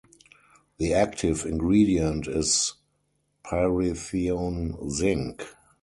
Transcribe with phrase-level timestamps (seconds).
[0.79, 2.73] The active ingredient is
[3.45, 5.43] pyrithione zinc.